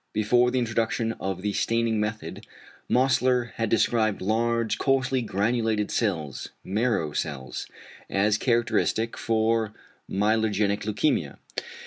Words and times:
= 0.11 0.13
Before 0.13 0.49
the 0.49 0.57
introduction 0.57 1.11
of 1.19 1.43
the 1.43 1.53
staining 1.53 1.99
method, 1.99 2.47
Mosler 2.89 3.51
had 3.57 3.69
described 3.69 4.19
large, 4.19 4.79
coarsely 4.79 5.21
granulated 5.21 5.91
cells, 5.91 6.49
"marrow 6.63 7.11
cells," 7.13 7.67
as 8.09 8.39
characteristic 8.39 9.15
for 9.15 9.75
myelogenic 10.09 10.79
leukæmia. 10.85 11.37